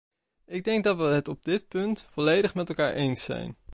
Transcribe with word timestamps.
Ik 0.45 0.63
denk 0.63 0.83
dat 0.83 0.97
we 0.97 1.03
het 1.03 1.27
op 1.27 1.43
dit 1.43 1.67
punt 1.67 2.07
volledig 2.11 2.53
met 2.55 2.69
elkaar 2.69 2.93
eens 2.93 3.23
zijn. 3.23 3.57